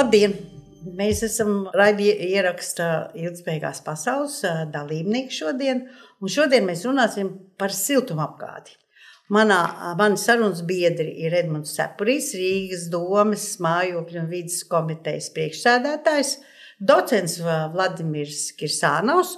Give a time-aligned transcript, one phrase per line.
[0.00, 0.32] Labdien!
[0.96, 2.54] Mēs esam raidījuma
[3.20, 4.38] ilgspējīgās pasaules
[4.72, 5.82] dalībnieki šodien,
[6.24, 7.28] un šodien mēs runāsim
[7.60, 8.78] par siltumapgādi.
[9.36, 9.58] Manā,
[9.98, 16.32] mani sarunas biedri ir Edmunds Cepurīs, Rīgas domas mājokļu un vidas komitejas priekšsēdētājs,
[16.80, 19.36] docents Vladimirs Kirsānovs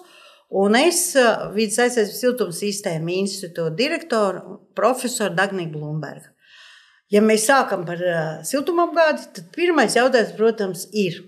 [0.63, 1.09] un es
[1.57, 6.31] vidas aizsardzības siltuma sistēmu institūta direktoru profesoru Dagniju Blumbergu.
[7.13, 8.01] Ja mēs sākam par
[8.49, 11.19] siltumapgādi, tad pirmais jautājums, protams, ir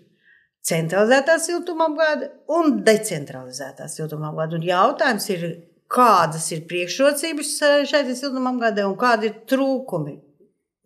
[0.64, 4.58] centralizētā siltumapgāde un decentralizētā siltumapgāde.
[4.58, 5.44] Un jautājums ir,
[5.92, 7.52] kādas ir priekšrocības
[7.90, 10.16] šai siltumapgādē un kādi ir trūkumi.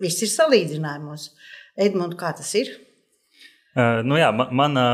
[0.03, 1.31] Viss ir salīdzinājumos.
[1.79, 2.75] Edmunds, kā tas ir?
[3.79, 4.85] Uh, nu jā, man, mana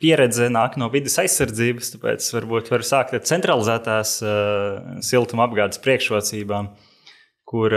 [0.00, 6.68] pieredze nāk no vidas aizsardzības, tāpēc varbūt var sākt ar centralizētās uh, siltumapgādes priekšrocībām.
[6.68, 6.89] Uh,
[7.50, 7.74] kur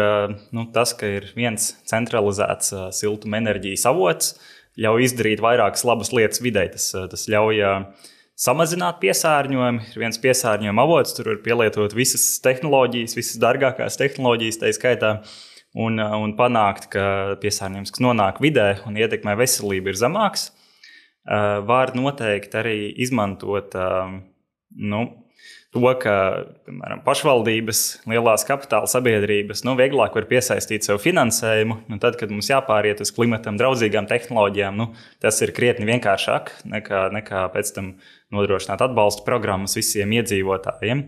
[0.53, 4.35] nu, tas, ka ir viens centralizēts siltuma enerģijas avots,
[4.77, 6.67] ļauj izdarīt vairākas labas lietas vidē.
[6.75, 7.61] Tas, tas ļauj
[8.39, 9.87] samazināt piesārņojumu.
[9.93, 15.15] Ir viens piesārņojuma avots, tur var pielietot visas tehnoloģijas, visas dārgākās tehnoloģijas, tā skaitā.
[15.73, 17.03] Un, un panākt, ka
[17.41, 20.51] piesārņojums, kas nonāk vidē un ietekmē veselību, ir zemāks.
[21.25, 25.01] Var noteikti arī izmantot nu,
[25.73, 26.15] to, ka
[26.67, 31.79] piemēram, pašvaldības, lielās kapitāla sabiedrības nu, vieglāk var piesaistīt sev finansējumu.
[31.89, 34.91] Nu, tad, kad mums jāpāriet uz klimatam draudzīgām tehnoloģijām, nu,
[35.23, 37.95] tas ir krietni vienkāršāk nekā, nekā pēc tam
[38.33, 41.07] nodrošināt atbalsta programmas visiem iedzīvotājiem.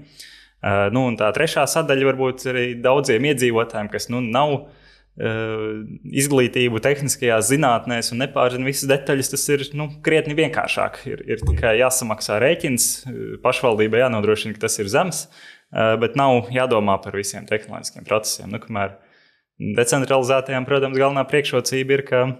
[0.65, 4.81] Uh, nu, tā trešā sadaļa varbūt arī daudziem iedzīvotājiem, kas nu, nav Eh,
[5.15, 10.99] izglītību tehniskajās zinātnēs un nepārzina visas detaļas, tas ir nu, krietni vienkāršāk.
[11.07, 15.27] Ir, ir tikai jāsamaksā rēķins, eh, pašvaldībai jānodrošina, ka tas ir zems,
[15.71, 18.51] eh, bet nav jādomā par visiem tehnoloģiskiem procesiem.
[18.51, 18.97] Nu, kamēr
[19.59, 22.37] decentralizētajām, protams, galvenā priekšrocība ir, ka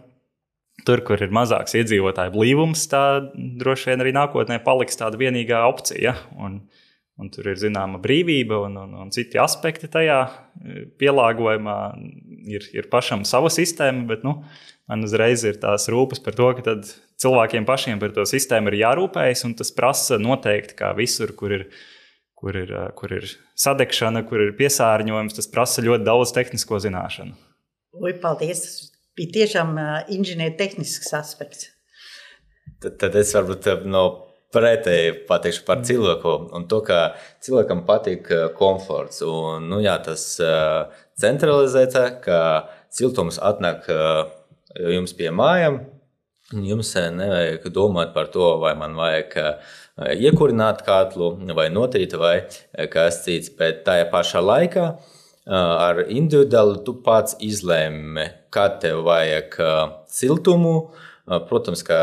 [0.83, 6.01] tur, kur ir mazāks iedzīvotāju blīvums, tā droši vien arī nākotnē paliks tāda vienīgā opcija.
[6.11, 6.15] Ja?
[6.37, 6.67] Un,
[7.15, 11.77] Un tur ir zināma brīvība un, un, un citi aspekti tajā e, pielāgojumā.
[12.51, 14.41] Ir, ir pašam sava sistēma, bet nu,
[14.91, 16.75] man uzreiz ir tās rūpes par to, ka
[17.23, 19.45] cilvēkiem pašiem par to sistēmu ir jārūpējas.
[19.61, 21.69] Tas prasa noteikti, kā visur, kur ir,
[22.35, 23.29] kur ir, e, kur ir
[23.63, 27.39] sadegšana, kur ir piesārņojums, tas prasa ļoti daudz tehnisko zināšanu.
[27.95, 28.65] Ui, paldies!
[28.65, 31.69] Tas bija tiešām uh, inženiertehnisks aspekts.
[32.83, 34.03] Tad, tad es varbūt no
[34.55, 36.99] pretēji pateikšu par cilvēku un to, ka
[37.45, 39.21] cilvēkam patīk eh, komforts.
[39.25, 42.39] Un, nu, jā, tas uh, centralizēta, ka
[42.93, 44.23] siltums atnāk uh,
[44.95, 45.83] jums pie mājām.
[46.53, 49.31] Jums nevajag domāt par to, vai man vajag
[50.13, 52.35] iekurināt katlu, vai notīt, vai
[52.93, 53.49] kas cits.
[53.57, 54.83] Bet tajā pašā laikā
[55.49, 59.57] ar individuāli tu pats izlēmi, kad tev vajag
[60.19, 60.75] siltumu.
[61.49, 61.99] Protams, ka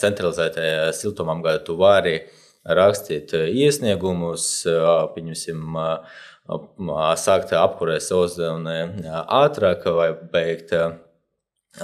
[0.00, 2.18] centralizētajā siltumapgādē tu vari
[2.66, 4.46] rakstīt iesniegumus,
[5.14, 5.76] pieņemsim,
[7.20, 8.78] sākt apkurēt ozonu
[9.40, 10.74] ātrāk vai beigt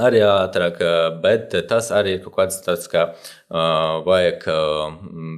[0.01, 0.81] arī ātrāk,
[1.23, 4.95] bet tas arī ir kaut kāds tāds, ka uh, vajag uh,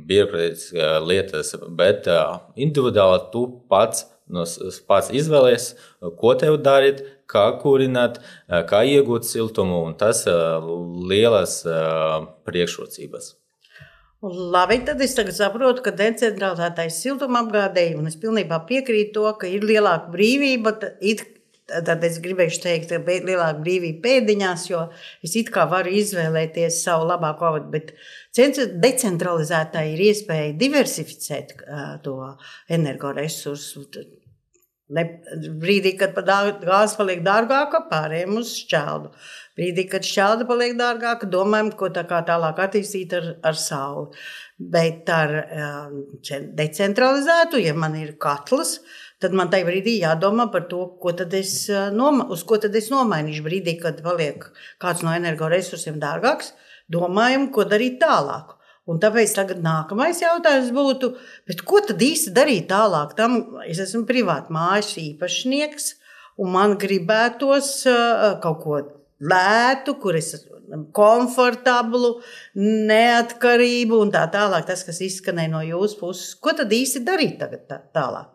[0.06, 4.44] birokrātiskas lietas, bet uh, individuāli tu pats, no,
[4.88, 5.70] pats izvēlies,
[6.20, 8.20] ko tev darīt, kā kurināt,
[8.70, 10.68] kā iegūt siltumu, un tas ir
[11.10, 11.62] lielas
[12.46, 13.34] priekšrocības.
[14.24, 20.08] Labi, tad es saprotu, ka decentralizētais siltumapgādēji, un es pilnībā piekrītu to, ka ir lielāka
[20.14, 20.72] brīvība.
[21.04, 21.26] It,
[21.68, 22.98] tad es gribēju teikt, ka
[23.28, 24.82] lielāka brīvība pēdiņās, jo
[25.24, 27.94] es it kā varu izvēlēties savu labāko avatu, bet
[28.82, 31.56] decentralizētāji ir iespēja diversificēt
[32.04, 32.18] to
[32.78, 33.88] energoresursu
[34.92, 35.02] Ne,
[35.62, 39.14] brīdī, kad gāze paliek dārgāka, pārējiem uz šķeldu.
[39.56, 44.20] Brīdī, kad šķelda paliek dārgāka, domājam, ko tā kā tālāk attīstīt ar, ar sauli.
[44.60, 45.32] Bet ar
[46.60, 51.54] decentralizētu, ja man ir katls, tad man tajā brīdī jādomā par to, ko tad es,
[51.72, 53.44] uh, noma, uz ko tad es nomainīšu.
[53.46, 54.44] Brīdī, kad paliek
[54.82, 56.52] kāds no energoresursiem dārgāks,
[56.92, 58.56] domājam, ko darīt tālāk.
[58.84, 61.14] Un tāpēc tagad nākamais jautājums būtu,
[61.64, 63.14] ko tad īsti darīt tālāk?
[63.16, 65.94] Tam es esmu privāti mājas īpašnieks,
[66.44, 68.82] un man gribētos uh, kaut ko
[69.24, 70.34] lētu, kur es
[70.92, 72.18] komfortablu,
[72.90, 74.68] neatkarību un tā tālāk.
[74.68, 78.33] Tas, kas izskanēja no jūsu puses, ko tad īsti darīt tagad tā, tālāk?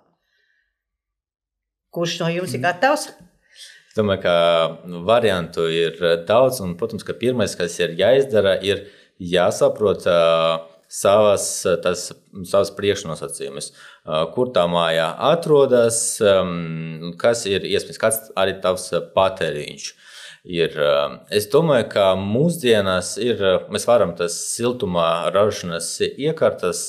[1.89, 2.67] Kurš no jums ir mm.
[2.67, 3.09] gatavs?
[3.89, 4.33] Es domāju, ka
[5.07, 5.97] variantu ir
[6.29, 8.83] daudz, un, protams, ka pirmais, kas ir jāizdara, ir
[9.17, 10.59] jāsaprot uh,
[10.89, 11.47] savas,
[11.81, 12.03] tas,
[12.45, 19.89] savas priekšnosacījumus, uh, kur tā mājā atrodas, um, kas ir iespējams, kāds arī tavs patēriņš.
[20.45, 20.77] ir.
[21.35, 23.41] Es domāju, ka mūsdienās ir,
[23.73, 26.85] mēs varam tas siltumā ražošanas iekārtas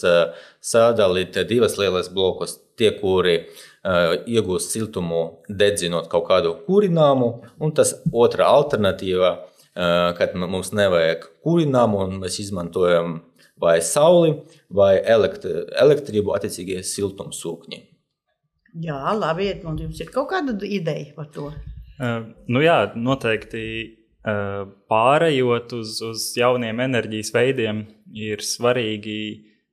[0.61, 2.61] sadalīt divas lielas blokus.
[2.81, 7.31] Tie, kuri uh, iegūst siltumu dedzinot kaut kādu kurināmu,
[7.61, 13.21] un tas otra alternatīva, uh, kad mums nevajag kurināmu un mēs izmantojam
[13.61, 14.35] vai sauli
[14.73, 17.81] vai elektri, elektrību attiecīgie siltumsūkņi.
[18.85, 21.51] Jā, labi, un jums ir kaut kāda ideja par to?
[22.01, 23.65] Uh, nu jā, noteikti
[24.25, 27.85] uh, pārējot uz, uz jauniem enerģijas veidiem,
[28.15, 29.21] ir svarīgi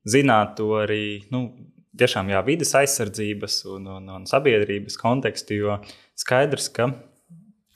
[0.08, 1.50] zināt to arī nu,
[2.00, 5.58] tiešām jā, vidas aizsardzības un, un, un sabiedrības kontekstu.
[5.62, 5.80] Jo
[6.18, 6.92] skaidrs, ka,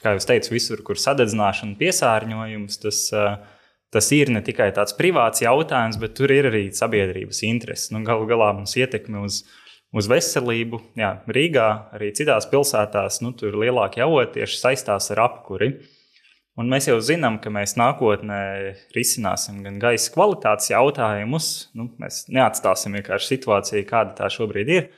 [0.03, 5.43] kā jau teicu, visur, kur sadedzināšana, piesārņojums, tas, uh, tas ir ne tikai tāds privāts
[5.45, 7.91] jautājums, bet tur ir arī sabiedrības intereses.
[7.93, 9.43] Nu, Galu galā mums ietekme uz
[9.95, 10.79] uz veselību.
[10.99, 15.73] Jā, Rīgā, arī citās pilsētās, nu, tur lielākie avoti tieši saistās ar apkuri.
[16.59, 18.41] Un mēs jau zinām, ka mēs nākotnē
[18.95, 21.47] risināsim gan gaisa kvalitātes jautājumus,
[21.79, 24.89] nu, mēs neatstāsim vienkārši situāciju, kāda tā šobrīd ir,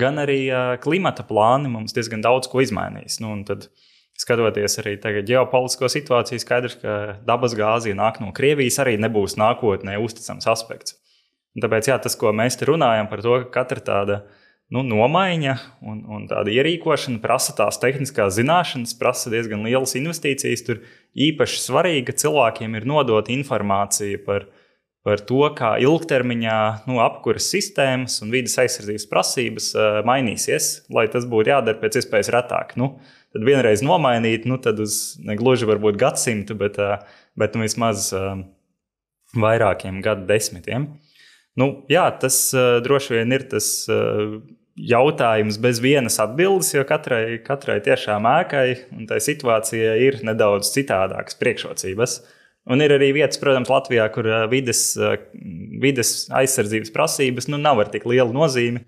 [0.00, 0.46] gan arī
[0.80, 3.20] klimata plāni mums diezgan daudz ko izmainīs.
[3.20, 3.68] Nu, tad,
[4.18, 6.96] skatoties arī tagad ģeopolitisko situāciju, skaidrs, ka
[7.26, 10.96] dabas gāze nāk no Krievijas arī nebūs nākotnē uzticams aspekts.
[11.56, 14.18] Un tāpēc jā, tas, ko mēs te runājam par to, ka katra tāda
[14.74, 15.54] nu, nomaiņa
[15.88, 20.64] un, un tāda ierīkošana prasa tās tehniskās zināšanas, prasa diezgan lielas investīcijas.
[20.66, 20.82] Tur
[21.16, 24.44] īpaši svarīgi, ka cilvēkiem ir nodota informācija par,
[25.06, 26.58] par to, kā ilgtermiņā
[26.90, 32.32] nu, apkuras sistēmas un vidas aizsardzības prasības uh, mainīsies, lai tas būtu jādara pēc iespējas
[32.36, 32.76] retāk.
[32.80, 32.98] Nu,
[33.32, 37.00] tad vienreiz nomainīt, nu, tad uz ne gluži varbūt gadsimtu, bet, uh,
[37.40, 38.36] bet nu, vismaz uh,
[39.32, 40.90] vairākiem gadu desmitiem.
[41.58, 44.38] Nu, jā, tas uh, droši vien ir tas uh,
[44.78, 51.38] jautājums bez vienas atbildes, jo katrai, katrai tiešām ēkai un tai situācijai ir nedaudz citādākas
[51.40, 52.20] priekšrocības.
[52.68, 54.92] Un ir arī vietas, protams, Latvijā, kur uh, vides,
[55.82, 58.84] vides aizsardzības prasības nu, nav ar tik lielu nozīmi.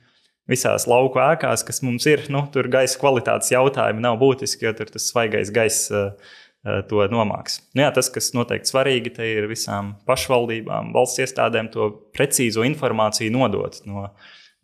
[0.50, 4.88] Visās lauku ēkās, kas mums ir, nu, tur gaisa kvalitātes jautājumi nav būtiski, jo tur
[4.90, 7.60] tas svaigais gaiss Eh, to nomāks.
[7.72, 13.78] Nu, jā, tas, kas noteikti svarīgi, ir visām pašvaldībām, valsts iestādēm to precīzo informāciju nodot.
[13.88, 14.10] No,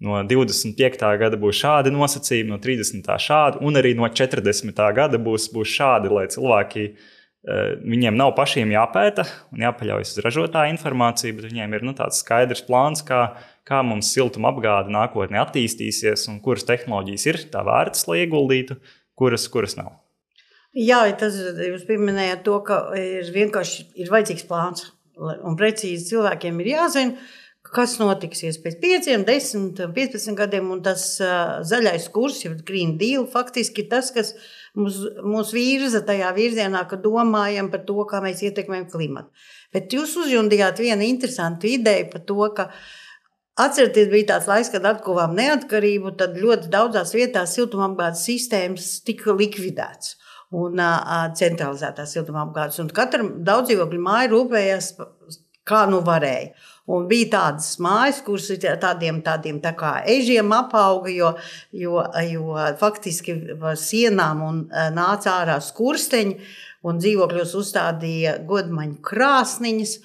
[0.04, 1.06] no 25.
[1.22, 3.08] gada būs šādi nosacījumi, no 30.
[3.28, 4.84] šādi, un arī no 40.
[5.00, 9.24] gada būs, būs šādi, lai cilvēki eh, viņiem nav pašiem jāpēta
[9.56, 14.12] un jāpaļaujas uz ražotāju informāciju, bet viņiem ir nu, tāds skaidrs plāns, kā, kā mums
[14.12, 18.82] siltuma apgāde nākotnē attīstīsies un kuras tehnoloģijas ir tā vērtas, lai ieguldītu,
[19.16, 19.96] kuras, kuras nav.
[20.76, 24.90] Jā, tas jūs pieminējāt to, ka ir vienkārši ir vajadzīgs plāns.
[25.16, 27.22] Un precīzi cilvēkiem ir jāzina,
[27.64, 30.68] kas notiksies pēc 5, 10, 15 gadiem.
[30.74, 34.34] Un tas uh, zaļais kurs, jau Green Deal, faktiski ir tas, kas
[34.76, 39.48] mūs, mūs virza tajā virzienā, ka domājam par to, kā mēs ietekmējam klimatu.
[39.72, 42.70] Bet jūs uzjundījāt vienu interesantu ideju par to, ka
[43.56, 50.18] Atcerieties, bija tāds laiks, kad atguvām neatkarību, tad ļoti daudzās vietās siltumapgādes sistēmas tika likvidētas
[50.56, 52.80] un uh, centralizētās siltumapgādes.
[52.96, 54.94] Katra daudzdzīvokļu māja rūpējās,
[55.66, 56.54] kā nu varēja.
[56.94, 61.32] Un bija tādas mājas, kuras ar tādiem, tādiem tā kā ežiem apauga, jo,
[61.74, 61.98] jo,
[62.28, 63.34] jo faktiski
[63.80, 64.60] sienām un,
[64.94, 66.36] nāca ārā skursteņi,
[66.86, 69.96] un dzīvokļos uzstādīja godmaņu krāsniņas.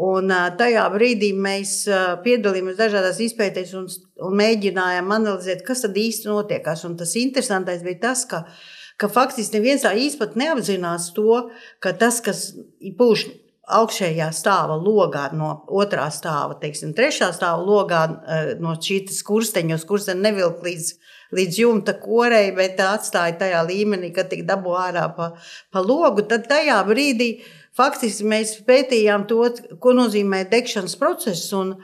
[0.00, 1.80] Un tajā brīdī mēs
[2.22, 3.90] piedalījāmies dažādās izpētēs un,
[4.22, 6.86] un mēģinājām analizēt, kas tad īsti notiekās.
[6.86, 8.62] Un tas interesantais bija tas, ka uh,
[9.00, 11.46] ka faktiski neviens tā īsti neapzinās to,
[11.80, 12.50] ka tas, kas
[12.98, 13.30] pūš
[13.70, 19.88] augšējā stāva logā, no otrā stāva, teiksim, trešā stāva logā, eh, no šīs kursteņa, jo
[19.92, 20.92] kursteņa nevilk līdz,
[21.38, 25.32] līdz jumta korei, bet atstāja tajā līmenī, ka tik dabū ārā pa,
[25.70, 27.30] pa logu, tad tajā brīdī
[27.76, 29.44] faktiski mēs pētījām to,
[29.80, 31.52] ko nozīmē degšanas process.
[31.52, 31.76] Un,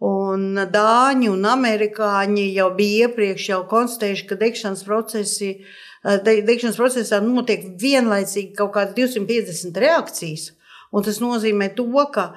[0.00, 7.20] Un Dāņi un Amerikāņi jau bija iepriekš jau konstatējuši, ka degšanas procesi uh, degšanas procesā
[7.24, 10.50] notiek vienlaicīgi kaut kādas 250 reakcijas.
[10.90, 12.32] Tas nozīmē to, ka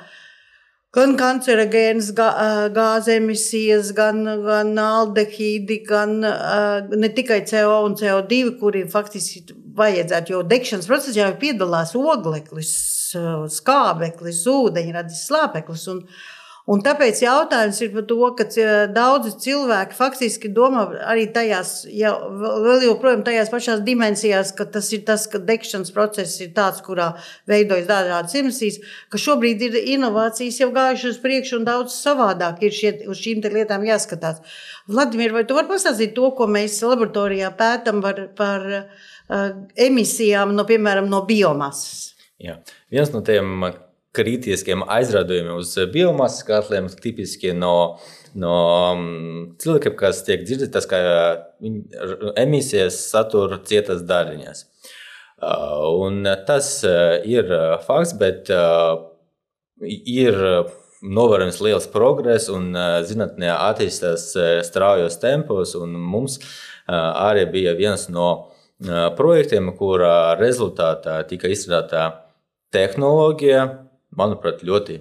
[0.93, 9.55] gan kancerogēnas gāzes emisijas, gan, gan aldehīdi, gan ne tikai CO un CO2, kuriem faktiski
[9.77, 12.75] vajadzētu, jo degšanas procesā jau piedalās ogleklis,
[13.57, 15.89] skābeklis, ūdeņradis, slāpeklis.
[15.95, 16.05] Un,
[16.63, 18.45] Un tāpēc jautājums ir par to, ka
[18.95, 25.01] daudzi cilvēki faktiski domā arī tajās, ja vēl joprojām tajās pašās dimensijās, ka tas ir
[25.03, 27.09] tas, ka degšanas process ir tāds, kurā
[27.51, 28.79] veidojas dažādas emisijas,
[29.11, 33.43] ka šobrīd ir inovācijas jau gājušas uz priekšu un daudz savādāk ir šie, uz šīm
[33.43, 34.39] lietām jāskatās.
[34.87, 40.63] Vladimir, vai tu vari pastāstīt to, ko mēs laboratorijā pētam par, par uh, emisijām, no,
[40.69, 42.13] piemēram, no biomasas?
[42.39, 42.61] Jā.
[42.91, 43.67] Viens no tiem
[44.13, 47.97] kritiskiem aizrādījumiem uz biomasas katliem, tipiski no,
[48.37, 48.57] no
[48.93, 51.01] mm, cilvēkiem, kas tiek dzirdētas, ka
[52.39, 54.67] emisijas satur cietas daļiņas.
[55.43, 56.69] Uh, un tas
[57.27, 57.49] ir
[57.87, 58.51] fakts, bet
[59.83, 60.37] ir
[61.03, 62.71] novērojams liels progress un
[63.07, 64.29] zinātnē attīstās
[64.67, 65.75] straujos tempos.
[65.75, 66.39] Mums
[66.87, 68.29] arī bija viens no
[69.17, 72.05] projektiem, kurā rezultātā tika izstrādāta
[72.73, 73.82] tehnoloģija,
[74.17, 74.99] manuprāt, ļoti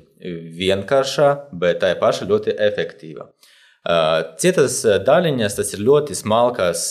[0.58, 1.28] vienkārša,
[1.58, 3.28] bet tā paša ļoti efektīva.
[4.38, 4.76] Citas
[5.06, 6.84] daļiņas, tas ir ļoti smalkas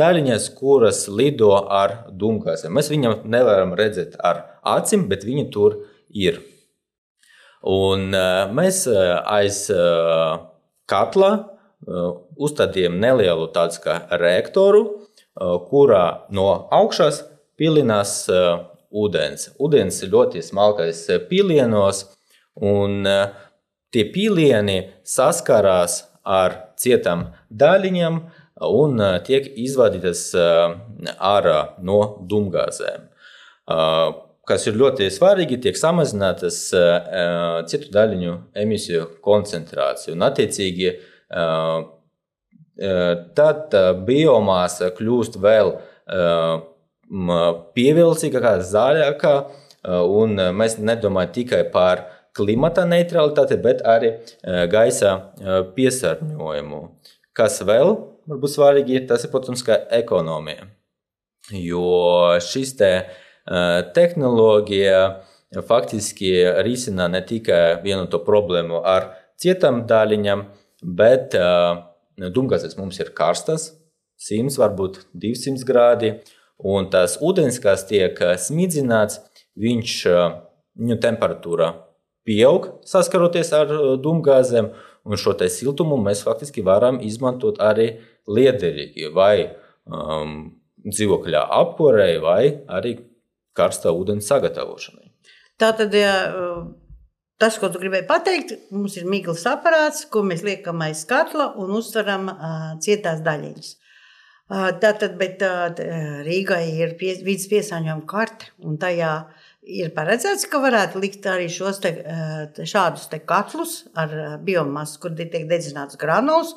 [0.00, 2.74] daļiņas, kuras lido ar dūmgāzēm.
[2.76, 4.42] Mēs viņam nevaram redzēt ar
[4.76, 5.78] acīm, bet viņi tur
[6.12, 6.42] ir.
[7.64, 8.12] Un
[8.54, 9.64] mēs aiz
[10.88, 11.32] katla
[12.36, 14.84] uzstādījām nelielu tādu kā reaktoru,
[15.70, 17.24] kurā no augšas
[17.58, 18.28] pilinās
[18.90, 19.50] ūdens.
[19.60, 22.04] Ūdens ir ļoti smalkais eh, pīlienos,
[22.64, 23.34] un eh,
[23.94, 28.20] tie pīlieni saskarās ar cietām daļiņām
[28.68, 33.06] un eh, tiek izvadītas ārā no dumgāzēm.
[34.48, 36.56] Kas ir ļoti svarīgi, tiek samazinātas
[37.68, 40.14] citu daļiņu emisiju koncentrācija.
[40.14, 40.94] Un, attiecīgi,
[43.36, 43.76] tad
[44.08, 45.74] biomāsa kļūst vēl
[47.08, 49.34] pievilcīgākā, zaļākā,
[50.12, 52.04] un mēs nedomājam tikai par
[52.36, 54.12] klimata neutralitāti, bet arī
[54.70, 55.14] gaisa
[55.76, 56.82] piesārņojumu.
[57.32, 57.94] Kas vēl
[58.28, 60.68] var būt svarīgi, tas ir, protams, ekonomija.
[61.54, 62.92] Jo šis te
[63.96, 65.02] tehnoloģija
[65.64, 66.34] faktiski
[66.66, 70.42] risina ne tikai vienu to problēmu ar cietām daļiņām,
[70.98, 71.32] bet
[72.18, 73.70] dumgāzes mums ir karstas,
[74.18, 76.12] 100, varbūt 200 grādi.
[76.58, 79.20] Un tas ūdens, kas tiek eh, smidzināts,
[79.58, 80.24] viņš eh,
[80.78, 81.70] viņu temperatūra
[82.26, 84.72] pieaug saskaroties ar eh, dūmgāzēm,
[85.06, 87.92] un šo siltumu mēs faktiski varam izmantot arī
[88.28, 89.46] liederīgi vai
[89.86, 90.50] um,
[90.84, 92.98] dzīvokļa apkurei, vai arī
[93.56, 95.06] karstā ūdens sagatavošanai.
[95.58, 96.12] Tātad, ja,
[97.40, 101.72] tas, ko tu gribēji pateikt, mums ir miglas aparāts, ko mēs liekam aiz katla un
[101.78, 103.72] uztveram uh, cietās daļiņas.
[104.48, 105.42] Tātad, bet
[106.24, 109.12] Rīgai ir pie, vidas piesārņojuma karte, un tajā
[109.68, 111.90] ir paredzēts, ka varētu likt arī šos te,
[112.56, 116.54] šādus te katlus ar biomasu, kur tiek dedzināts granuls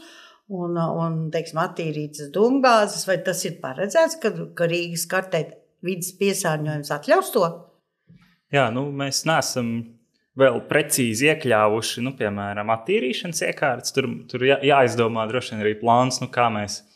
[0.48, 3.04] un, un teiksim, attīrītas dūmgāzes.
[3.10, 5.42] Vai tas ir paredzēts, ka, ka Rīgas kartē
[5.84, 7.50] vidas piesārņojums atļaus to?
[8.56, 9.74] Jā, nu, mēs neesam
[10.40, 13.92] vēl precīzi iekļāvuši, nu, piemēram, attīrīšanas iekārtas.
[13.96, 16.91] Tur, tur jā, jāizdomā droši vien arī plāns, nu, kā mēs Ehm,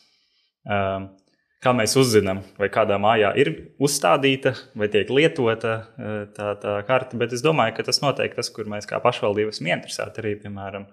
[1.66, 3.50] kā mēs uzzinām, vai kādā mājā ir
[3.82, 7.18] uzstādīta vai tiek lietota eh, tā, tā karte.
[7.20, 10.88] Bet es domāju, ka tas noteikti tas, kur mēs kā pašvaldība esam interesēti arī, piemēram,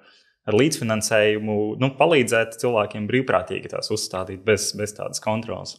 [0.50, 5.78] ar līdzfinansējumu, nu, palīdzēt cilvēkiem brīvprātīgi tās uzstādīt bez, bez tādas kontrolas.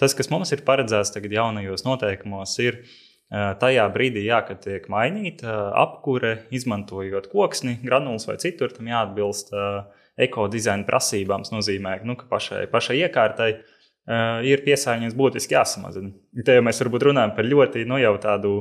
[0.00, 4.88] Tas, kas mums ir paredzēts tagad jaunajos noteikumos, ir eh, tajā brīdī, jā, kad tiek
[4.92, 11.44] mainīta apkure, izmantojot koksni, granulas vai citur, tam jāatbilst uh, ekodizaina prasībām.
[11.44, 16.12] Tas nozīmē, nu, ka pašai, pašai iekārtai uh, ir piesārņojums būtiski jāsamazina.
[16.44, 18.56] Te jau mēs varbūt runājam par ļoti nu, tādu.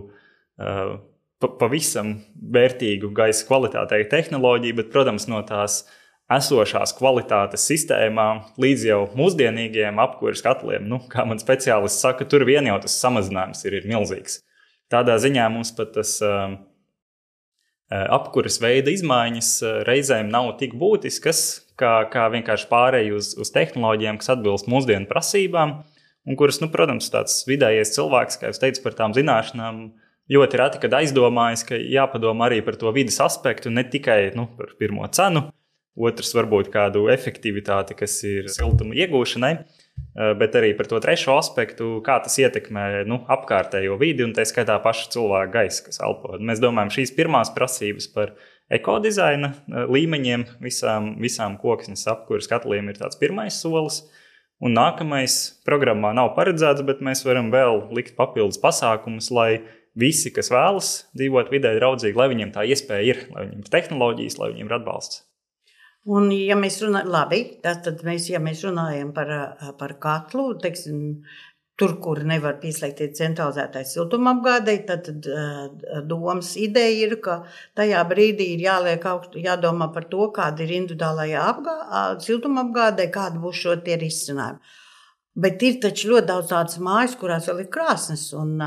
[0.60, 1.00] Uh,
[1.42, 2.20] Pavisam
[2.54, 5.80] vērtīgu gaisa kvalitātei tehnoloģiju, bet, protams, no tās
[6.32, 12.70] esošās kvalitātes sistēmām līdz jau mūsdienīgiem apkūres katliem, nu, kā man speciālists saka, tur vien
[12.70, 14.40] jau tas samazinājums ir, ir milzīgs.
[14.92, 16.54] Tādā ziņā mums pat tas uh,
[17.92, 21.42] apkuras veida izmaiņas eh, reizēm nav tik būtiskas,
[21.80, 25.82] kā, kā vienkārši pārēj uz, uz tehnoloģijām, kas atbilst mūsdienu prasībām,
[26.24, 29.82] un kuras, nu, protams, tāds vidējais cilvēks, kā jau teicu, par tām zināšanām,
[30.32, 35.08] ļoti reti aizdomājas, ka jāpadomā arī par to vidas aspektu, ne tikai nu, par pirmo
[35.12, 35.50] cenu,
[36.00, 39.52] otrs varbūt kādu efektivitāti, kas ir siltuma iegūšanai.
[39.60, 39.82] Eh,
[40.14, 44.76] bet arī par to trešo aspektu, kā tas ietekmē nu, apkārtējo vidi un tā skaitā
[44.84, 46.36] pašu cilvēku gaisu, kas elpo.
[46.36, 48.34] Mēs domājam, šīs pirmās prasības par
[48.72, 54.04] ekodizaina eh, līmeņiem visām, visām koksnes apkuras katliem ir tāds pirmais solis.
[54.62, 59.64] Un nākamais programmā nav paredzēts, bet mēs varam vēl likt papildus pasākumus, lai
[59.98, 64.38] visi, kas vēlas dzīvot vidē draudzīgi, lai viņiem tā iespēja ir, lai viņiem ir tehnoloģijas,
[64.38, 65.24] lai viņiem ir atbalsts.
[66.10, 69.30] Un, ja mēs runājam, labi, tad, mēs, ja mēs runājam par,
[69.78, 71.22] par katlu, teiksim,
[71.78, 77.44] tur, kur nevar pieslēgties centralizētai siltumapgādei, tad, tad uh, domas ideja ir, ka
[77.78, 81.76] tajā brīdī ir jāliek augst, jādomā par to, kāda ir individuālajā apgā,
[82.26, 84.80] siltumapgādē, kāda būs šo tie risinājumi.
[85.42, 88.26] Bet ir taču ļoti daudz tādas mājas, kurās vēl ir krāsnes.
[88.36, 88.58] Un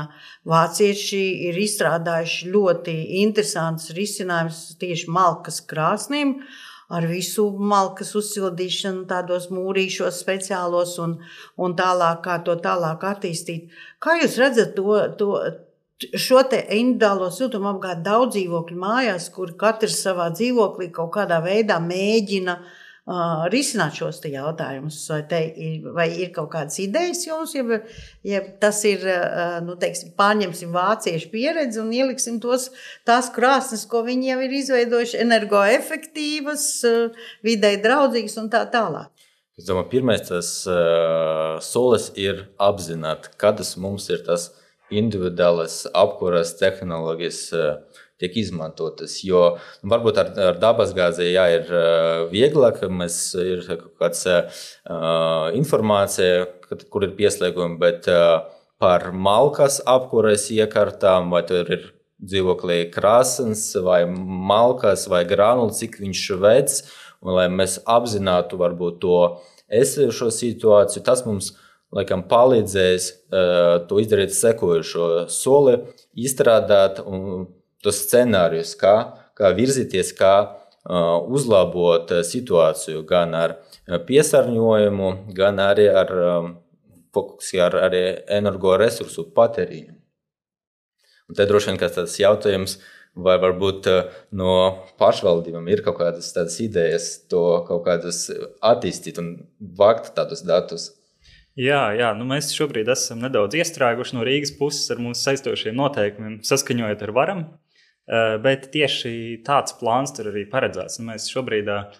[0.49, 1.19] vācieši
[1.51, 6.39] ir izstrādājuši ļoti interesants risinājums tieši malkas krāsnīm.
[6.93, 11.17] Ar visu malkas uzsildīšanu, tādos mūrīšos, speciālos un,
[11.57, 13.73] un tālāk, kā to tālāk attīstīt.
[14.03, 15.31] Kā jūs redzat to, to,
[16.13, 22.81] šo individuālo siltumapgādi daudz dzīvokļu mājās, kur katrs savā dzīvoklī kaut kādā veidā mēģina uh,
[23.05, 24.99] uh, risināt šos jautājumus.
[25.11, 25.41] Vai, te,
[25.95, 27.79] vai ir kaut kādas idejas jums, ja,
[28.25, 32.69] ja tas ir, uh, nu, teiksim, pārņemsim vāciešu pieredzi un ieliksim tos,
[33.07, 39.11] tās krāsnes, ko viņi jau ir izveidojuši, energoefektīvas, uh, videi draudzīgas un tā tālāk.
[39.55, 44.49] Es domāju, pirmais tas uh, solis ir apzināt, kādas mums ir tas
[44.91, 47.39] individuālas apkuras tehnoloģijas.
[47.55, 49.17] Uh, tiek izmantotas.
[49.27, 49.41] Jo
[49.81, 51.71] nu, varbūt ar, ar dabasgāzi jā, ir
[52.31, 58.45] vieglāk, mēs ir kaut kāda uh, informācija, kad, kur ir pieslēgumi, bet uh,
[58.81, 61.89] par malkas apkures iekārtām, vai tur ir
[62.25, 66.79] dzīvoklī krāsnes, vai malkas, vai granulas, cik viņš veids,
[67.25, 69.19] un lai mēs apzinātu varbūt to
[69.67, 71.53] esošo situāciju, tas mums
[71.95, 75.77] laikam palīdzēs uh, to izdarīt sekojošo soli,
[76.15, 77.47] izstrādāt un
[77.85, 78.95] tos scenārijus, kā,
[79.37, 80.35] kā virzīties, kā
[80.85, 83.55] uzlabot situāciju gan ar
[84.05, 86.11] piesārņojumu, gan arī ar,
[87.15, 87.95] ar, ar
[88.39, 89.95] energoresursu patēriņu.
[91.25, 92.77] Un te droši vien tas jautājums,
[93.15, 93.87] vai varbūt
[94.35, 94.51] no
[94.99, 98.27] pašvaldībām ir kaut kādas tādas idejas, to kaut kādas
[98.61, 99.31] attīstīt un
[99.79, 100.91] vākt tādus datus.
[101.55, 106.41] Jā, jā nu mēs šobrīd esam nedaudz iestrēguši no Rīgas puses ar mūsu saistošiem noteikumiem,
[106.43, 107.45] saskaņojot ar varam.
[108.05, 110.99] Eh, bet tieši tāds plāns tur arī paredzēts.
[111.01, 111.95] Mēs šobrīd eh,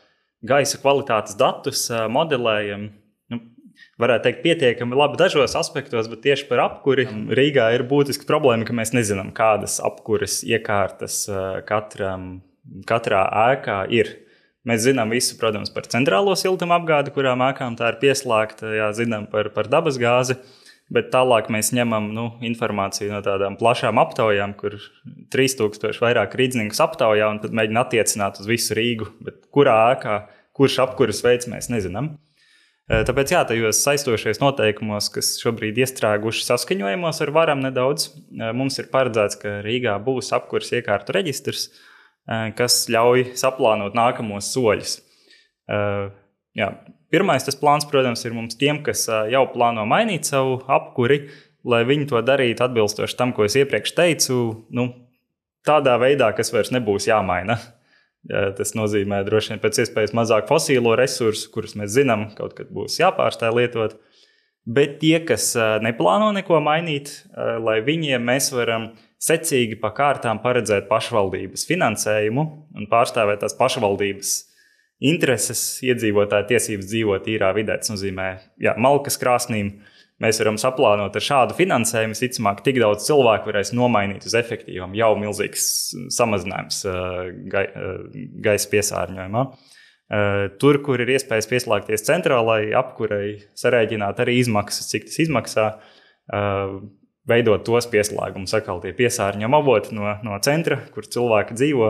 [0.45, 2.91] gaisa kvalitātes datus eh, modelējam.
[3.33, 3.39] Nu,
[4.01, 8.75] varētu teikt, pietiekami labi dažos aspektos, bet tieši par apkuri Rīgā ir būtiska problēma, ka
[8.77, 11.23] mēs nezinām, kādas apkuras iekārtas
[11.65, 12.43] katram,
[12.85, 14.13] katrā ēkā ir.
[14.65, 19.49] Mēs zinām visu, protams, par centrālo siltumapgādi, kurām ēkām tā ir pieslēgta, jā, zinām par,
[19.57, 20.37] par dabasgāzi.
[20.37, 24.75] gāzi Bet tālāk mēs ņemam nu, informāciju no tādām plašām aptaujām, kur
[25.33, 29.07] 3000 vairāk rīzniekus aptaujā un tad mēģina attiecināt uz visu Rīgu.
[29.25, 30.19] Bet kurā ēkā,
[30.55, 32.13] kurš apkuras veids, mēs nezinām.
[32.85, 38.11] Tāpēc, jā, tajos saistošajos noteikumos, kas šobrīd iestrēguši saskaņojumos ar varam nedaudz,
[38.53, 41.71] mums ir paredzēts, ka Rīgā būs apkuras iekārtu reģistrs,
[42.53, 44.99] kas ļauj saplānot nākamos soļus.
[45.65, 46.69] Jā,
[47.15, 51.29] Pirmais plāns, protams, ir mums tiem, kas jau plāno mainīt savu apkuri,
[51.63, 54.39] lai viņi to darītu atbilstoši tam, ko es iepriekš teicu,
[54.75, 54.89] nu,
[55.63, 57.55] tādā veidā, kas vairs nebūs jāmaina.
[58.57, 62.97] Tas nozīmē droši vien pēc iespējas mazāk fosīlo resursu, kurus mēs zinām, kaut kad būs
[62.97, 63.95] jāpārstāj lietot.
[64.65, 65.51] Bet tie, kas
[65.85, 68.89] neplāno neko mainīt, lai viņiem mēs varam
[69.21, 74.33] secīgi pa kārtām paredzēt pašvaldības finansējumu un pārstāvēt tās pašvaldības
[75.03, 77.77] intereses, iedzīvotāju tiesības dzīvot tīrā vidē.
[77.81, 78.29] Tas nozīmē,
[78.63, 79.73] ka malkas krāsnīm
[80.23, 82.15] mēs varam saplānot ar šādu finansējumu.
[82.15, 85.69] Visticamāk, tik daudz cilvēku varēs nomainīt uz efektīvām, jau milzīgs
[86.15, 86.83] samazinājums
[87.51, 87.65] gai,
[88.47, 89.45] gaisa piesārņojumā.
[90.61, 95.69] Tur, kur ir iespējas pieslēgties centrālajai apkurei, sarēķināt arī izmaksas, cik tas izmaksā,
[97.25, 101.89] veidot tos pieslēgumus, atkal tie piesārņojuma avoti no, no centra, kur cilvēki dzīvo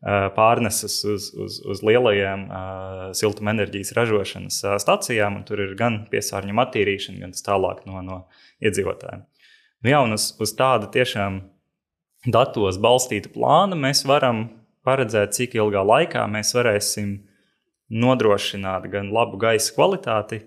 [0.00, 5.42] pārneses uz, uz, uz lielajiem uh, siltumenerģijas ražošanas uh, stacijām.
[5.48, 8.20] Tur ir gan piesārņojuma attīrīšana, gan tālāk no, no
[8.64, 9.26] iedzīvotājiem.
[9.84, 11.42] Nu, jā, un uz, uz tāda tiešām
[12.32, 14.46] datos balstīta plāna mēs varam
[14.88, 17.18] paredzēt, cik ilgā laikā mēs varēsim
[17.90, 20.40] nodrošināt gan labu gaisa kvalitāti,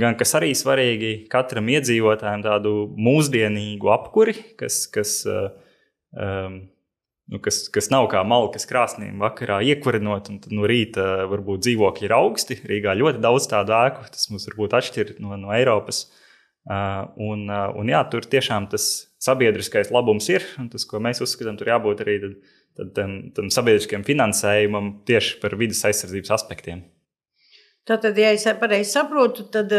[0.00, 6.62] gan, kas arī svarīgi, katram iedzīvotājam tādu mūsdienīgu apkuri, kas, kas um,
[7.32, 12.16] nu, kas, kas nav kā malkas krāsnīm vakarā iekurinot, un no rīta varbūt dzīvokļi ir
[12.16, 12.58] augsti.
[12.68, 16.06] Rīgā ļoti daudz tādu ēku, tas mums varbūt atšķir no, no Eiropas.
[16.64, 18.88] Uh, un, uh, un jā, tur tiešām tas
[19.20, 22.38] sabiedriskais labums ir, un tas, ko mēs uzskatām, tur jābūt arī tad,
[22.78, 26.86] tad, tam, tam sabiedriskajam finansējumam tieši par vidas aizsardzības aspektiem.
[27.84, 29.72] Tātad, ja es pareizi saprotu, tad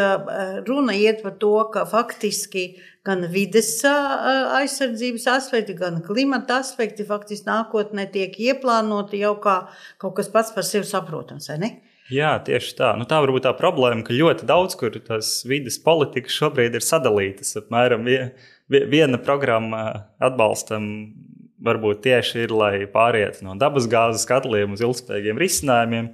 [0.67, 8.05] runa iet par to, ka faktiski gan vides aizsardzības aspekti, gan klimata aspekti faktiski nākotnē
[8.13, 9.55] tiek ieplānoti jau kā
[10.01, 11.69] kaut kas pats par sevi saprotams, vai ne?
[12.13, 12.91] Jā, tieši tā.
[12.99, 16.85] Nu, tā var būt tā problēma, ka ļoti daudz kur tās vidas politikas šobrīd ir
[16.85, 17.55] sadalītas.
[17.57, 18.05] Apmēram
[18.69, 19.81] viena programma
[20.21, 20.85] atbalstam
[21.65, 26.11] varbūt tieši ir, lai pāriet no dabasgāzes katliem uz ilgspējīgiem risinājumiem.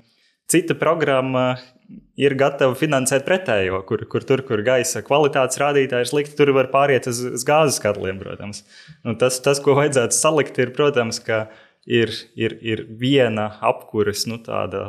[0.51, 1.55] Cita programma
[2.19, 6.69] ir gatava finansēt pretējo, kur, kur tur, kur gaisa kvalitātes rādītāji ir slikti, tur var
[6.73, 8.19] pāriet uz, uz gāzes katliem.
[8.21, 8.63] Protams.
[9.05, 11.45] Nu, tas, tas, ko vajadzētu salikt, ir, protams, ka
[11.85, 14.41] ir, ir, ir viena apkuras nu,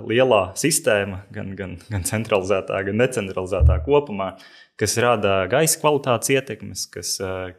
[0.09, 4.33] lielā sistēma, gan, gan, gan centralizētā, gan decentralizētā kopumā,
[4.81, 7.15] kas rada gaisa kvalitātes ietekmes, kas,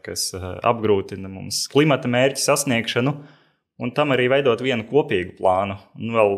[0.06, 3.16] kas apgrūtina mums klimata mērķu sasniegšanu.
[3.82, 6.36] Un tam arī veidot vienu kopīgu plānu, un vēl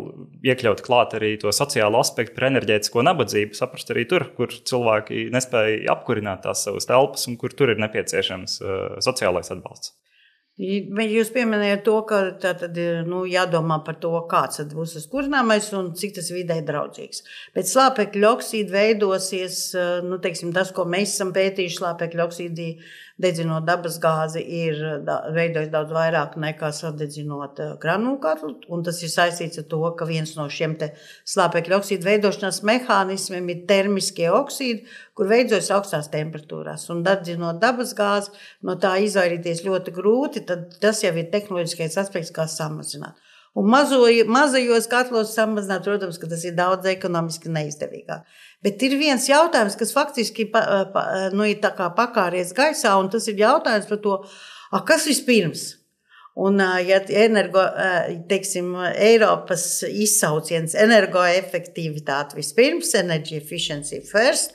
[0.47, 6.45] iekļaut klāt arī to sociālo aspektu enerģētisko nabadzību, saprast arī tur, kur cilvēki nespēja apkurināt
[6.47, 9.91] tās savas telpas un kur tur ir nepieciešams uh, sociālais atbalsts.
[10.55, 15.89] Jūs pieminējāt to, ka tātad ir nu, jādomā par to, kāds būs tas kurināmais un
[15.99, 17.25] cik tas vidē draudzīgs.
[17.51, 19.57] Bet slāpekļa oksīdi veidosies,
[20.07, 22.69] nu, teiksim, tas, ko mēs esam pētījuši, slāpekļa oksīdi
[23.21, 24.79] dedzinot dabas gāzi, ir
[25.35, 28.55] veidojis daudz vairāk nekā sadedzinot granulu katlu.
[28.85, 30.75] Tas ir saistīts ar to, ka viens no šiem
[31.31, 34.83] slāpekļa oksīdu veidošanās mehānismiem ir termiskie oksīdi,
[35.15, 36.89] kur veidojas augstās temperatūrās.
[36.91, 38.35] Un dedzinot dabas gāzi,
[38.67, 40.43] no tā izvairīties ļoti grūti.
[40.83, 43.24] Tas jau ir tehnoloģiskais aspekts, kā samazināt.
[43.55, 48.25] Un mazo, mazajos katlos samazināt, protams, ka tas ir daudz ekonomiski neizdevīgāk.
[48.65, 51.63] Bet ir viens jautājums, kas faktiski pa, pa, nu, ir
[51.95, 54.17] pakāries gaisā, un tas ir jautājums par to,
[54.71, 55.69] a, kas vispirms.
[56.35, 57.61] Un, ja energo,
[58.27, 64.51] teiksim, Eiropas izsauciens energoefektivitāte vispirms, energy efficiency first,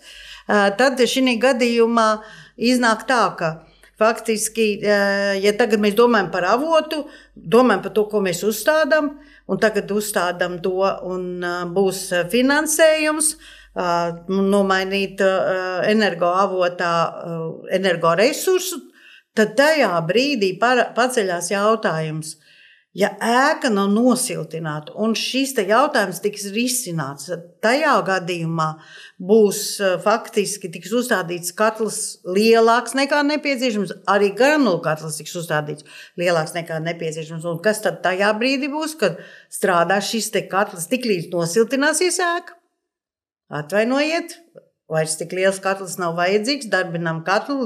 [0.77, 2.11] tad šī gadījumā
[2.61, 3.51] iznāk tā, ka
[4.01, 7.03] Faktiski, ja tagad mēs domājam par avotu,
[7.37, 9.11] domājam par to, ko mēs uzstādām,
[9.51, 13.35] un tagad uzstādām to, un būs finansējums,
[14.31, 15.21] nomainīt
[15.91, 16.95] energoavotā
[17.77, 18.81] energoresursu,
[19.37, 22.39] tad tajā brīdī paceļās jautājums,
[22.91, 28.67] Ja ēka nav nosiltināta un šis jautājums tiks risināts, tad tajā gadījumā
[29.31, 33.95] būs e, faktiski tiks uzstādīts katls lielāks nekā nepieciešams.
[34.11, 35.87] Arī granulu katls tiks uzstādīts
[36.19, 37.47] lielāks nekā nepieciešams.
[37.47, 39.23] Un kas tad tajā brīdī būs, kad
[39.55, 42.59] strādās šis katls tik līdz nosiltināsies ēka?
[43.51, 44.35] Atvainojiet,
[44.91, 47.63] Vairs tik liels katls nav vajadzīgs, darbinām katlu,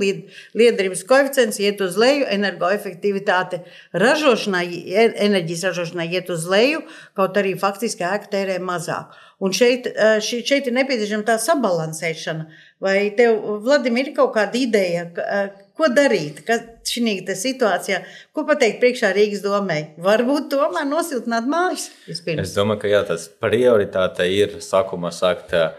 [0.60, 3.62] liederības koeficients iet uz leju, energoefektivitāte
[3.96, 6.82] ražošanai, e, enerģijas ražošanai iet uz leju,
[7.16, 9.16] kaut arī faktiski ēka tērē mazāk.
[9.40, 12.44] Un šeit, e, šeit ir nepieciešama tā sabalansēšana.
[12.84, 15.40] Vai tev, Vladimir, ir kaut kāda ideja, e,
[15.74, 16.42] ko darīt
[16.84, 18.02] šī situācijā?
[18.36, 19.96] Ko pateikt priekšā Rīgas domē?
[19.96, 22.44] Varbūt tomēr nosiltināt mājas vispirms.
[22.44, 25.72] Es domāju, ka jā, tas prioritāte ir sākumā sākt uh,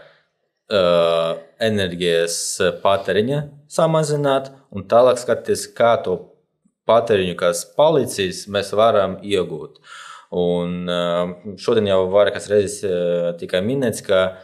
[0.66, 2.36] enerģijas
[2.82, 6.16] patēriņa samazināt, un tālāk skatīties, kā to
[6.86, 9.78] patēriņu, kas palicis, mēs varam iegūt.
[10.36, 14.40] Un, uh, šodien jau vairākas reizes uh, tika minēts, ka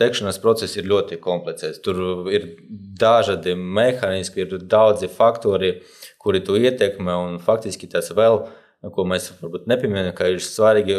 [0.00, 1.82] tekšanas process ir ļoti komplicēts.
[1.84, 2.48] Tur ir
[3.00, 5.74] dažādi mehānismi, ir daudzi faktori,
[6.22, 7.18] kuri to ietekmē.
[7.44, 8.46] Faktiski tas vēl,
[8.94, 10.96] ko mēs varbūt nepieminējam, ka ir svarīgi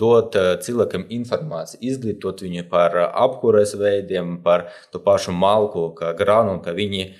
[0.00, 6.72] dot cilvēkam informāciju, izglītot viņu par apkūres veidiem, par to pašu malku, kā grānu, ka
[6.76, 7.10] viņi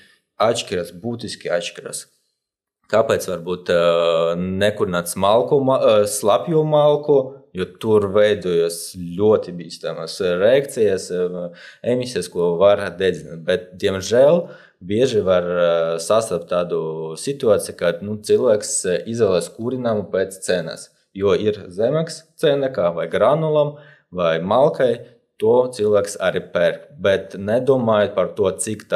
[0.40, 2.06] atšķiras, būtiski atšķiras.
[2.86, 3.72] Kāpēc varbūt
[4.38, 5.58] nekurināt smalku,
[6.06, 7.16] slapju malku,
[7.56, 11.08] jo tur veidojas ļoti bīstamas reakcijas,
[11.82, 13.42] emisijas, ko var dedzināt.
[13.48, 14.44] Bet, diemžēl,
[14.78, 15.48] bieži var
[16.04, 22.90] sastapt tādu situāciju, kad nu, cilvēks izvēlas kurināmu pēc cenas jo ir zemāks cena kā
[22.96, 23.76] vai granulam
[24.14, 24.94] vai malkai.
[25.36, 28.86] To cilvēks arī pērk, bet nedomājot par to, cik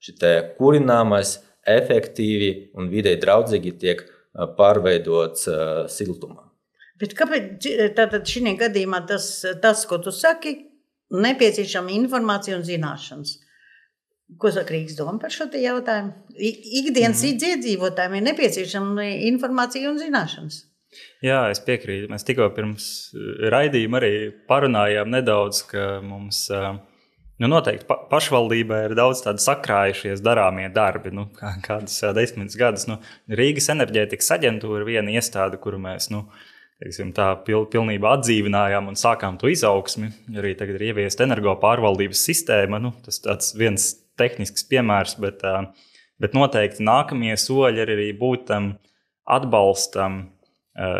[0.00, 1.34] šī kurināmais
[1.68, 2.50] efektīvi
[2.80, 4.00] un vidē draudzīgi tiek
[4.56, 5.44] pārveidots
[5.92, 6.48] siltumā.
[7.00, 9.28] Bet kāpēc tātad šī gadījumā tas,
[9.60, 10.54] tas, ko tu saki,
[11.12, 13.38] nepieciešama informācija un zināšanas?
[14.40, 16.14] Ko saka Rīgas doma par šo jautājumu?
[16.34, 17.50] Ikdienas mm -hmm.
[17.50, 20.62] iedzīvotājiem ir nepieciešama informācija un zināšanas.
[21.24, 22.10] Jā, es piekrītu.
[22.12, 24.14] Mēs tikko pirms eh, raidījuma arī
[24.50, 26.46] parunājām nedaudz, ka mums
[27.40, 31.12] nu, noteikti pa pašvaldībā ir daudz tādu sakrājušies darāmie darbi.
[31.14, 31.28] Nu,
[31.66, 32.98] kādas desmitas gadus nu,
[33.30, 36.24] Rīgas enerģētikas aģentūra ir viena iestāde, kuru mēs nu,
[36.82, 40.12] teiksim, tā pil, pilnībā atdzīvinājām un sākām to izaugsmi.
[40.38, 42.82] Arī tagad ir ieviesta energo pārvaldības sistēma.
[42.82, 45.42] Nu, tas ir viens tehnisks piemērs, bet,
[46.22, 48.74] bet noteikti nākamie soļi ir arī būt tam
[49.24, 50.26] atbalstam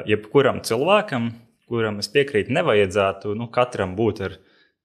[0.07, 1.33] jebkuram cilvēkam,
[1.71, 4.37] kuram es piekrītu, nevajadzētu nu, katram būt ar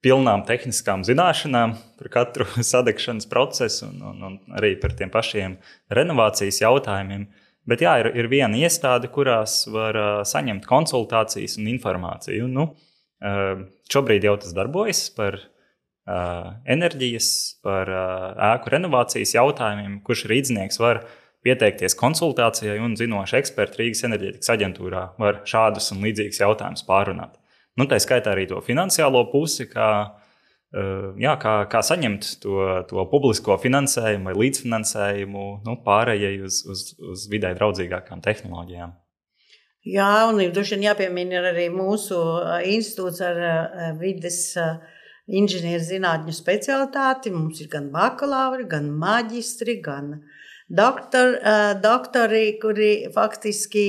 [0.06, 5.60] pilnām tehniskām zināšanām par katru sadegšanas procesu un, un, un arī par tiem pašiem
[5.94, 7.28] renovācijas jautājumiem.
[7.70, 12.48] Bet jā, ir, ir viena iestāde, kurās var uh, saņemt konsultācijas un informāciju.
[12.50, 17.30] Nu, uh, šobrīd jau tas darbojas par uh, enerģijas,
[17.66, 21.04] par uh, ēku renovācijas jautājumiem, kurš rīznieks var
[21.46, 27.38] pieteikties konsultācijai un zinoši eksperti Rīgas enerģētikas aģentūrā var šādus un līdzīgus jautājumus pārunāt.
[27.80, 29.90] Nu, tā skaitā arī to finansiālo pusi, kā
[30.70, 36.84] Eh, jā, kā, kā saņemt to, to publisko finansējumu vai līdzfinansējumu nu, pārējai uz, uz,
[37.02, 38.94] uz vidē draudzīgākām tehnoloģijām.
[39.90, 44.44] Jā, un droši vien jāpiemina arī mūsu eh, institūts ar eh, vides
[45.40, 47.34] inženierzinātņu specialitāti.
[47.34, 50.20] Mums ir gan bakalauri, gan maģistri, gan
[50.70, 51.38] doktori,
[51.84, 53.88] doktori kuri faktiski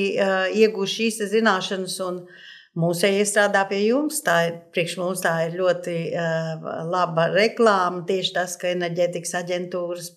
[0.56, 4.20] iegūst šīs zināšanas un zināšanas Mūsēji strādā pie jums.
[4.22, 8.04] Tā ir, priekš mums tā ir ļoti uh, laba reklāma.
[8.06, 10.12] Tieši tas, ka enerģētikas aģentūras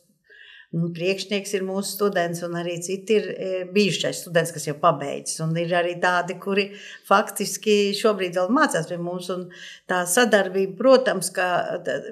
[0.78, 3.26] nu, priekšnieks ir mūsu students, un arī citi ir
[3.74, 5.42] bijušais students, kas jau pabeidzis.
[5.46, 6.68] Un ir arī tādi, kuri
[7.10, 9.32] faktiski šobrīd vēl mācās pie mums.
[9.34, 9.48] Un
[9.90, 11.48] tā sadarbība, protams, ka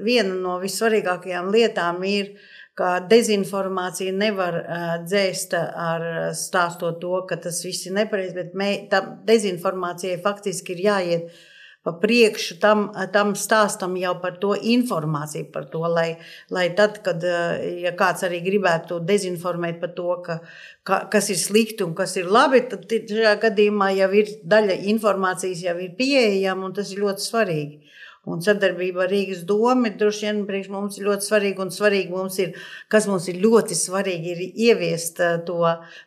[0.01, 2.33] viena no vissvarīgākajām lietām ir
[2.81, 4.57] ka dezinformācija nevar
[5.05, 10.85] dzēst ar stāstot to, ka tas viss ir nepareizi, bet mē, tam dezinformācijai faktiski ir
[10.87, 11.41] jāiet
[11.81, 16.19] pa priekšu tam, tam stāstam jau par to informāciju, par to, lai,
[16.53, 20.37] lai tad, kad ja kāds arī gribētu dezinformēt par to, ka,
[20.85, 25.65] ka, kas ir slikti un kas ir labi, tad šajā gadījumā jau ir daļa informācijas
[25.65, 27.90] jau ir pieejama un tas ir ļoti svarīgi.
[28.29, 31.63] Un sadarbība ar Rīgas domu ir droši vien priekš mums ļoti svarīga.
[31.63, 32.51] Un svarīgi mums ir,
[32.93, 35.57] kas mums ir ļoti svarīgi, ir ieviest eh, to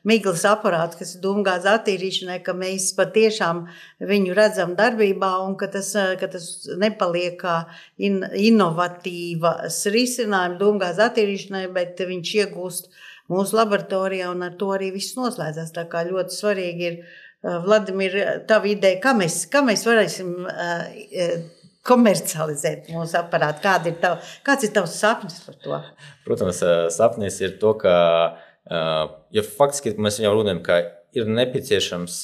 [0.06, 3.64] miglas aparātu, kas ir dūmgāzes attīrīšanai, ka mēs patiešām
[4.12, 6.46] viņu redzam darbībā un ka tas, eh, ka tas
[6.78, 7.56] nepaliek kā
[7.98, 12.88] in, inovatīvas risinājums dūmgāzes attīrīšanai, bet viņš iegūst
[13.34, 15.74] mūsu laboratorijā un ar to arī viss noslēdzas.
[15.74, 20.30] Tā kā ļoti svarīgi ir, eh, Vladimir, tava ideja, kā mēs, kā mēs varēsim
[21.86, 23.62] komercializēt mūsu aparātu?
[23.64, 25.80] Kāda ir tava, kāds ir tavs sapnis par to?
[26.26, 26.60] Protams,
[26.94, 27.94] sapnis ir to, ka
[29.34, 30.80] ja faktiski mēs jau runājam, ka
[31.14, 32.14] ir nepieciešams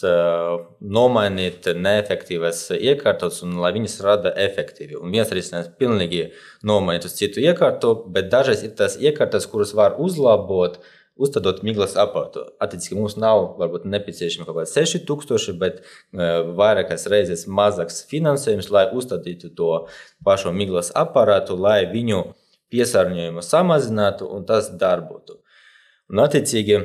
[0.96, 4.96] nomainīt neefektīvas iekārtas, un lai viņas rada efektīvi.
[4.98, 6.24] Un viens risinājums pilnīgi
[6.66, 11.96] nomainīt uz citu iekārtu, bet dažreiz ir tās iekārtas, kuras var uzlabot, uh, uzstādot miglas
[12.00, 12.44] aparātu.
[12.62, 18.86] Attiecīgi, mums nav varbūt nepieciešama kaut kāda 6000, bet uh, vairākas reizes mazāks finansējums, lai
[18.96, 19.72] uzstādītu to
[20.26, 22.22] pašu miglas aparātu, lai viņu
[22.72, 25.40] piesārņojumu samazinātu un tas darbotu.
[26.10, 26.80] Un, attiecīgi,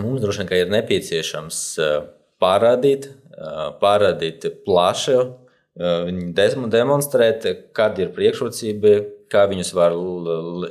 [0.00, 1.96] mums droši vien ir nepieciešams uh,
[2.42, 5.22] parādīt, uh, parādīt plašu,
[5.74, 8.92] demonstrēt, kāda ir priekšrocība,
[9.26, 9.96] kā viņus var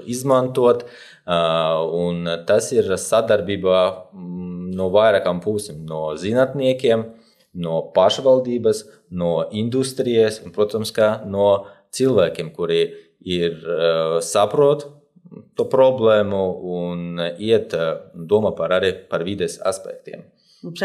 [0.07, 0.85] izmantot.
[0.85, 7.05] Uh, Un tas ir sadarbībā mm, no vairākām pusēm, no zinātniekiem,
[7.63, 8.83] no pašvaldības,
[9.15, 10.91] no industrijas un, protams,
[11.29, 11.47] no
[11.93, 12.81] cilvēkiem, kuri
[13.23, 13.55] ir
[14.25, 14.87] saprot
[15.57, 16.41] to problēmu
[16.75, 17.73] un iet
[18.13, 20.25] domā par arī par vides aspektiem.
[20.63, 20.83] Mums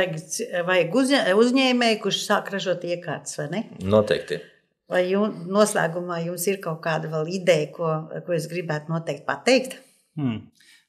[0.67, 0.95] vajag
[1.39, 3.65] uzņēmēju, kurš sāk ražot iekārtas, vai ne?
[3.87, 4.41] Noteikti.
[4.89, 7.91] Vai jums, noslēgumā jums ir kaut kāda vēl ideja, ko,
[8.27, 9.77] ko es gribētu noteikti pateikt?
[10.19, 10.41] Hmm.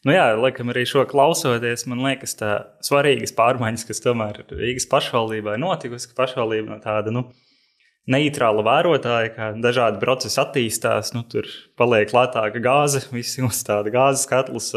[0.08, 2.54] Nu jā, laikam arī šo klausoties, man liekas, tā
[2.86, 7.26] svarīgas pārmaiņas, kas tomēr Rīgas pašvaldībā ir notikusi, ka pašvaldība no tāda nu,
[8.10, 14.72] neitrāla vērotāja, kā dažādi procesi attīstās, nu, tur paliek lētāka gāze, visi uzstāda gāzes katlus,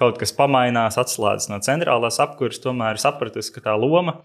[0.00, 4.22] kaut kas pamainās, atslēdzas no centrālās apkuras, tomēr sapratusi, ka tā loma,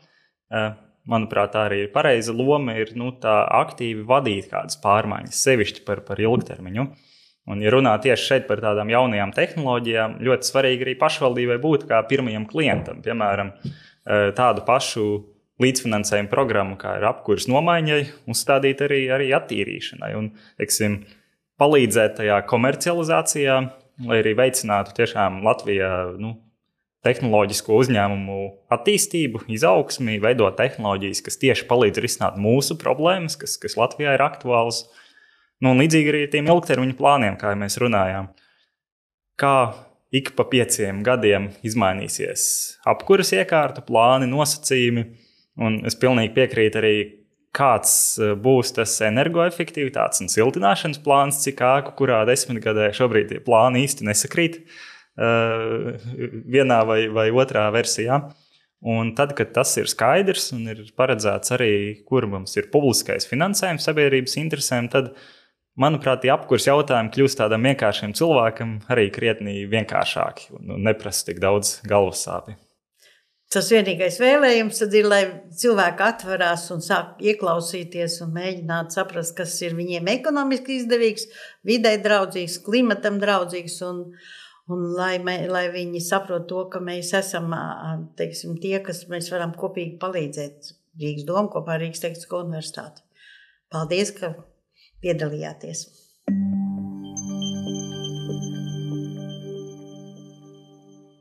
[1.12, 6.24] manuprāt, tā arī ir pareiza loma, ir nu, aktīvi vadīt kādas pārmaiņas, sevišķi par, par
[6.24, 6.88] ilgtermiņu.
[7.50, 12.02] Un, ja runā tieši šeit par tādām jaunajām tehnoloģijām, ļoti svarīgi arī pašvaldībai būt kā
[12.10, 13.02] pirmajam klientam.
[13.02, 15.06] Piemēram, e, tādu pašu
[15.62, 20.30] līdzfinansējumu programmu, kā ir apkurss nomaiņai, uzstādīt arī, arī attīrīšanai un
[20.62, 21.02] teiksim,
[21.62, 23.58] palīdzēt tajā komercializācijā,
[24.08, 26.36] lai arī veicinātu tiešām Latvijā nu,
[27.06, 28.40] tehnoloģisko uzņēmumu
[28.74, 34.86] attīstību, izaugsmi, veidot tehnoloģijas, kas tieši palīdz risināt mūsu problēmas, kas, kas Latvijā ir aktuālas.
[35.62, 38.32] Nu, līdzīgi arī tiem ilgtermiņa plāniem, kā mēs runājām.
[39.42, 39.56] Kā
[40.12, 42.46] ik pa pieciem gadiem izmainīsies
[42.90, 45.06] apkuras iekārta, plāni, nosacījumi,
[45.60, 46.94] Un es pilnīgi piekrītu arī,
[47.56, 53.84] kāds eh, būs tas energoefektivitātes un siltināšanas plāns, cik āku kurā desmitgadē šobrīd tie plāni
[53.84, 55.98] īsti nesakrīt uh,
[56.48, 58.22] vienā vai, vai otrā versijā.
[58.82, 61.74] Un tad, kad tas ir skaidrs un ir paredzēts arī,
[62.08, 65.12] kur mums ir publiskais finansējums sabiedrības interesēm, tad,
[65.80, 71.80] manuprāt, tie apkurs jautājumi kļūst tādam vienkāršam cilvēkam arī krietni vienkāršāki un neprasa tik daudz
[71.88, 72.58] galvas sāpju.
[73.52, 75.24] Tas vienīgais vēlējums ir, lai
[75.60, 81.26] cilvēki atverās un sāk ieklausīties un mēģināt saprast, kas ir viņiem ekonomiski izdevīgs,
[81.68, 83.76] vidē draudzīgs, klimatam draudzīgs.
[83.90, 84.06] Un,
[84.72, 87.52] un lai, mē, lai viņi saprot to, ka mēs esam
[88.16, 93.04] teiksim, tie, kas mēs varam kopīgi palīdzēt Rīgas domu kopā ar Rīgas Tehnisko universitāti.
[93.72, 94.32] Paldies, ka
[95.02, 95.86] piedalījāties!